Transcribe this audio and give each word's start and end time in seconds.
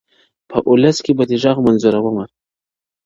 په 0.49 0.57
اولس 0.69 0.97
کي 1.05 1.11
به 1.17 1.23
دي 1.29 1.37
ږغ 1.43 1.57
«منظورومه»- 1.67 2.25